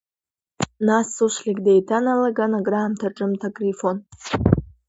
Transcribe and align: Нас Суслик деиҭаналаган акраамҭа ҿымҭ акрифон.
Нас 0.85 1.05
Суслик 1.15 1.57
деиҭаналаган 1.65 2.51
акраамҭа 2.59 3.15
ҿымҭ 3.15 3.41
акрифон. 3.47 3.97